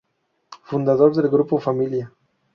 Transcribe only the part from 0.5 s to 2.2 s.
Fundador del Grupo Familia.